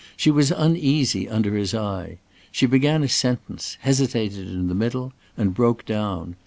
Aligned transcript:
She 0.17 0.31
was 0.31 0.49
uneasy 0.49 1.29
under 1.29 1.55
his 1.55 1.75
eye. 1.75 2.17
She 2.51 2.65
began 2.65 3.03
a 3.03 3.07
sentence, 3.07 3.77
hesitated 3.81 4.47
in 4.47 4.67
the 4.67 4.73
middle, 4.73 5.13
and 5.37 5.53
broke 5.53 5.85
down. 5.85 6.37